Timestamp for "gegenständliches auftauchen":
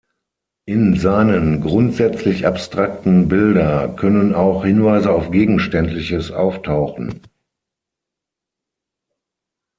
5.29-7.21